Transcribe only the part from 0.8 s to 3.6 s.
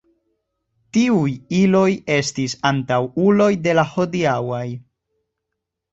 Tiuj iloj estis antaŭuloj